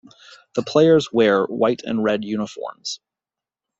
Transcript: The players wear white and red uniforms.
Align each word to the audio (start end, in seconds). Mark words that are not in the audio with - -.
The 0.55 0.63
players 0.63 1.13
wear 1.13 1.43
white 1.45 1.83
and 1.83 2.03
red 2.03 2.25
uniforms. 2.25 3.01